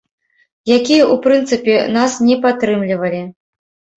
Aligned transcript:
Якія, 0.77 1.01
у 1.15 1.17
прынцыпе, 1.25 1.75
нас 1.97 2.17
не 2.29 2.39
падтрымлівалі. 2.45 3.21